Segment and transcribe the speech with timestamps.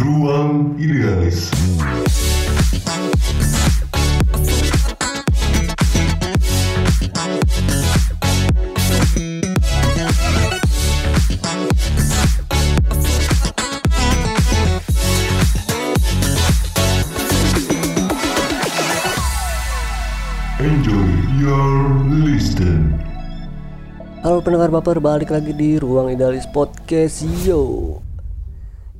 [0.00, 1.52] Ruang Idealis.
[24.20, 27.20] Halo pendengar baper, balik lagi di Ruang Idealis Podcast.
[27.44, 28.00] Yo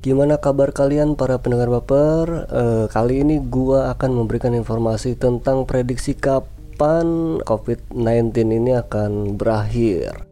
[0.01, 2.49] Gimana kabar kalian para pendengar baper?
[2.49, 10.25] Eh, kali ini gua akan memberikan informasi tentang prediksi kapan COVID-19 ini akan berakhir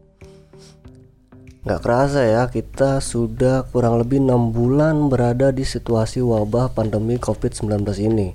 [1.69, 7.69] Gak kerasa ya, kita sudah kurang lebih 6 bulan berada di situasi wabah pandemi COVID-19
[8.01, 8.33] ini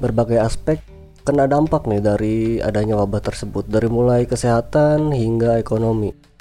[0.00, 0.80] Berbagai aspek
[1.20, 6.31] kena dampak nih dari adanya wabah tersebut dari mulai kesehatan hingga ekonomi.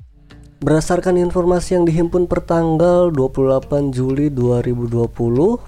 [0.62, 5.10] Berdasarkan informasi yang dihimpun per tanggal 28 Juli 2020,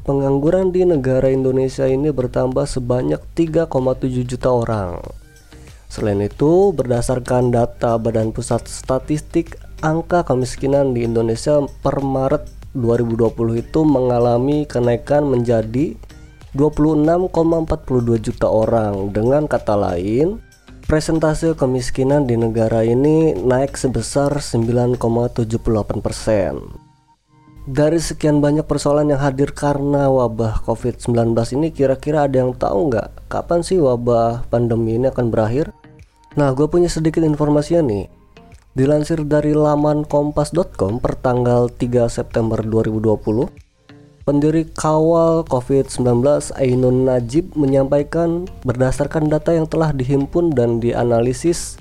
[0.05, 5.01] pengangguran di negara Indonesia ini bertambah sebanyak 3,7 juta orang.
[5.89, 12.45] Selain itu, berdasarkan data Badan Pusat Statistik, angka kemiskinan di Indonesia per Maret
[12.77, 15.97] 2020 itu mengalami kenaikan menjadi
[16.53, 17.33] 26,42
[18.21, 19.09] juta orang.
[19.09, 20.37] Dengan kata lain,
[20.83, 26.59] presentase kemiskinan di negara ini naik sebesar 9,78 persen.
[27.63, 33.31] Dari sekian banyak persoalan yang hadir karena wabah COVID-19 ini, kira-kira ada yang tahu nggak
[33.31, 35.71] kapan sih wabah pandemi ini akan berakhir?
[36.35, 38.05] Nah, gue punya sedikit informasinya nih.
[38.75, 43.47] Dilansir dari laman kompas.com per tanggal 3 September 2020,
[44.23, 46.23] Pendiri kawal COVID-19
[46.55, 51.75] Ainun Najib menyampaikan berdasarkan data yang telah dihimpun dan dianalisis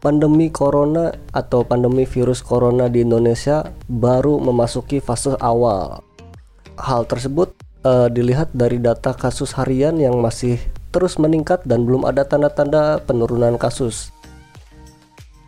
[0.00, 6.00] pandemi corona atau pandemi virus corona di Indonesia baru memasuki fase awal.
[6.80, 7.52] Hal tersebut
[7.84, 10.56] uh, dilihat dari data kasus harian yang masih
[10.88, 14.13] terus meningkat dan belum ada tanda-tanda penurunan kasus.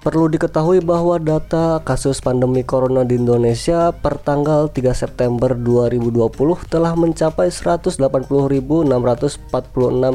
[0.07, 6.31] Perlu diketahui bahwa data kasus pandemi corona di Indonesia per tanggal 3 September 2020
[6.71, 8.87] telah mencapai 180.646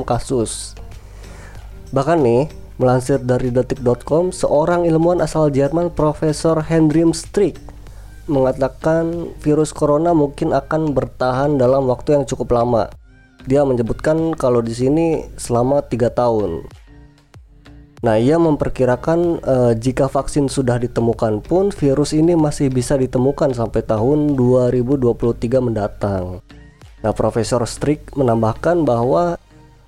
[0.07, 0.79] kasus.
[1.91, 2.47] Bahkan nih,
[2.79, 7.59] melansir dari detik.com, seorang ilmuwan asal Jerman Profesor Hendrik Strick
[8.31, 12.87] mengatakan virus corona mungkin akan bertahan dalam waktu yang cukup lama.
[13.43, 16.79] Dia menyebutkan kalau di sini selama tiga tahun.
[18.01, 23.85] Nah, ia memperkirakan uh, jika vaksin sudah ditemukan pun virus ini masih bisa ditemukan sampai
[23.85, 26.41] tahun 2023 mendatang.
[27.05, 29.37] Nah, Profesor Strick menambahkan bahwa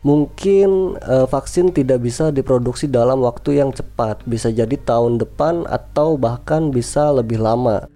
[0.05, 6.13] mungkin uh, vaksin tidak bisa diproduksi dalam waktu yang cepat, bisa jadi tahun depan atau
[6.13, 7.89] bahkan bisa lebih lama.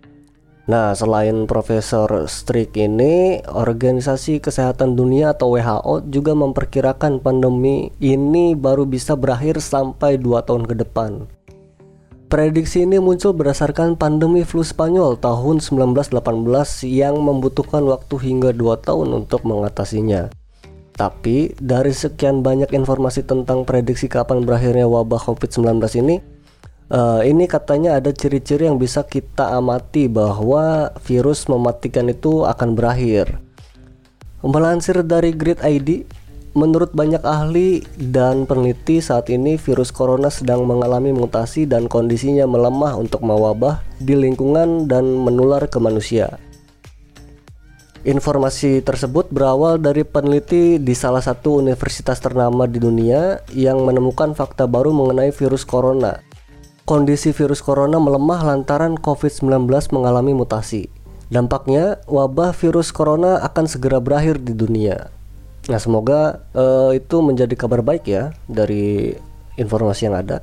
[0.68, 8.84] Nah, selain Profesor Strick ini, Organisasi Kesehatan Dunia atau WHO juga memperkirakan pandemi ini baru
[8.84, 11.24] bisa berakhir sampai 2 tahun ke depan.
[12.28, 16.20] Prediksi ini muncul berdasarkan pandemi flu Spanyol tahun 1918
[16.84, 20.28] yang membutuhkan waktu hingga 2 tahun untuk mengatasinya.
[21.00, 26.20] Tapi, dari sekian banyak informasi tentang prediksi kapan berakhirnya wabah COVID-19 ini,
[26.88, 33.44] Uh, ini katanya ada ciri-ciri yang bisa kita amati bahwa virus mematikan itu akan berakhir.
[34.40, 36.08] Melansir dari Grid ID,
[36.56, 42.96] menurut banyak ahli dan peneliti saat ini virus corona sedang mengalami mutasi dan kondisinya melemah
[42.96, 46.40] untuk mewabah di lingkungan dan menular ke manusia.
[48.08, 54.64] Informasi tersebut berawal dari peneliti di salah satu universitas ternama di dunia yang menemukan fakta
[54.64, 56.27] baru mengenai virus corona
[56.88, 60.88] kondisi virus corona melemah lantaran COVID-19 mengalami mutasi.
[61.28, 65.12] Dampaknya, wabah virus corona akan segera berakhir di dunia.
[65.68, 69.12] Nah, semoga uh, itu menjadi kabar baik ya dari
[69.60, 70.40] informasi yang ada.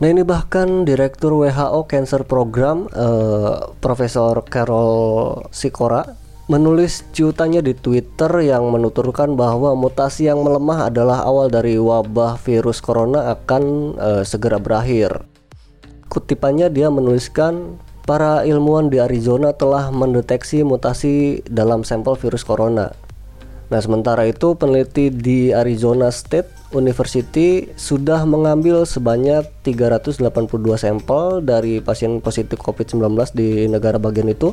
[0.00, 6.21] Nah, ini bahkan Direktur WHO Cancer Program, uh, Profesor Carol Sikora
[6.52, 12.84] menulis cuitannya di Twitter yang menuturkan bahwa mutasi yang melemah adalah awal dari wabah virus
[12.84, 15.24] corona akan uh, segera berakhir.
[16.12, 22.92] Kutipannya dia menuliskan para ilmuwan di Arizona telah mendeteksi mutasi dalam sampel virus corona.
[23.72, 30.20] Nah, sementara itu peneliti di Arizona State University sudah mengambil sebanyak 382
[30.76, 33.00] sampel dari pasien positif COVID-19
[33.32, 34.52] di negara bagian itu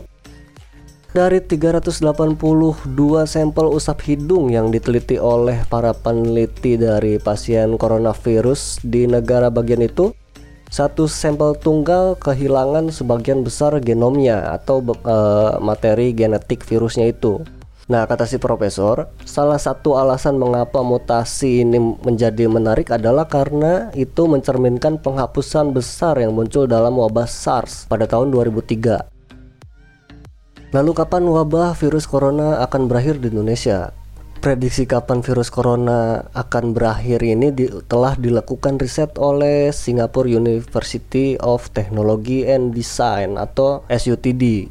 [1.10, 2.86] dari 382
[3.26, 10.14] sampel usap hidung yang diteliti oleh para peneliti dari pasien coronavirus di negara bagian itu,
[10.70, 17.42] satu sampel tunggal kehilangan sebagian besar genomnya atau uh, materi genetik virusnya itu.
[17.90, 24.30] Nah, kata si profesor, salah satu alasan mengapa mutasi ini menjadi menarik adalah karena itu
[24.30, 29.19] mencerminkan penghapusan besar yang muncul dalam wabah SARS pada tahun 2003.
[30.70, 33.90] Lalu kapan wabah virus corona akan berakhir di Indonesia?
[34.38, 41.74] Prediksi kapan virus corona akan berakhir ini di, telah dilakukan riset oleh Singapore University of
[41.74, 44.70] Technology and Design atau SUTD.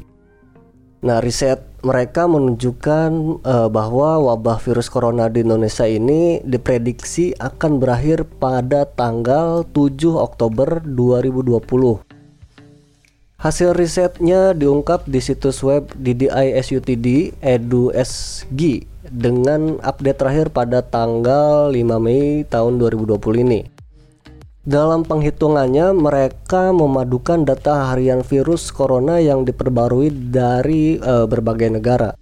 [1.03, 8.23] Nah, riset mereka menunjukkan uh, bahwa wabah virus corona di Indonesia ini diprediksi akan berakhir
[8.39, 12.08] pada tanggal 7 Oktober 2020
[13.39, 21.79] Hasil risetnya diungkap di situs web DDI SUTD EduSG dengan update terakhir pada tanggal 5
[22.03, 23.63] Mei tahun 2020 ini.
[24.67, 32.19] Dalam penghitungannya, mereka memadukan data harian virus corona yang diperbarui dari e, berbagai negara.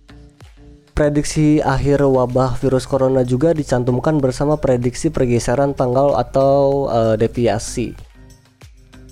[0.93, 8.06] Prediksi akhir wabah virus corona juga dicantumkan bersama prediksi pergeseran tanggal atau e, deviasi.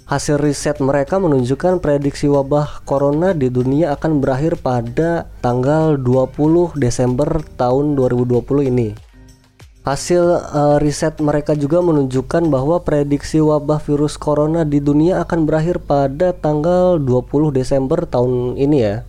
[0.05, 7.41] Hasil riset mereka menunjukkan prediksi wabah corona di dunia akan berakhir pada tanggal 20 Desember
[7.57, 8.93] tahun 2020 ini.
[9.81, 15.81] Hasil uh, riset mereka juga menunjukkan bahwa prediksi wabah virus corona di dunia akan berakhir
[15.81, 19.01] pada tanggal 20 Desember tahun ini ya.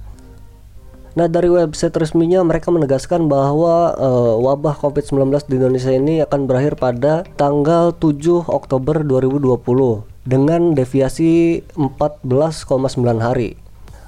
[1.13, 6.81] Nah, dari website resminya mereka menegaskan bahwa uh, wabah COVID-19 di Indonesia ini akan berakhir
[6.81, 13.55] pada tanggal 7 Oktober 2020 dengan deviasi 14,9 hari.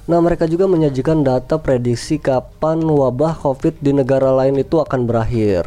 [0.09, 5.63] Nah, mereka juga menyajikan data prediksi kapan wabah COVID di negara lain itu akan berakhir.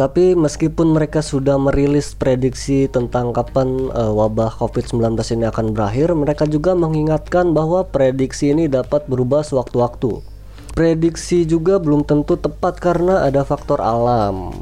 [0.00, 6.48] Tapi meskipun mereka sudah merilis prediksi tentang kapan uh, wabah COVID-19 ini akan berakhir, mereka
[6.48, 10.24] juga mengingatkan bahwa prediksi ini dapat berubah sewaktu-waktu.
[10.72, 14.56] Prediksi juga belum tentu tepat karena ada faktor alam.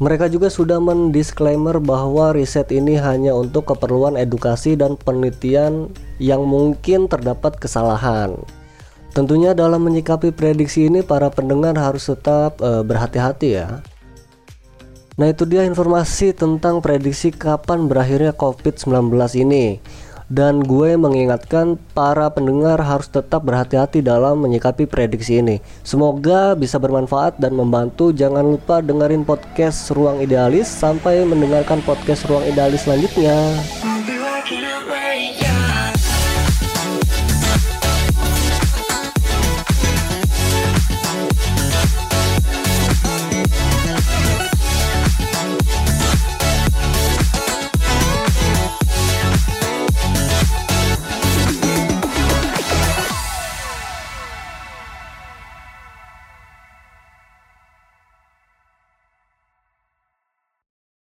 [0.00, 7.04] Mereka juga sudah mendisklaimer bahwa riset ini hanya untuk keperluan edukasi dan penelitian yang mungkin
[7.04, 8.32] terdapat kesalahan.
[9.12, 13.84] Tentunya dalam menyikapi prediksi ini para pendengar harus tetap uh, berhati-hati ya.
[15.20, 19.84] Nah, itu dia informasi tentang prediksi kapan berakhirnya COVID-19 ini
[20.30, 25.58] dan gue mengingatkan para pendengar harus tetap berhati-hati dalam menyikapi prediksi ini.
[25.82, 28.14] Semoga bisa bermanfaat dan membantu.
[28.14, 33.89] Jangan lupa dengerin podcast Ruang Idealis sampai mendengarkan podcast Ruang Idealis selanjutnya.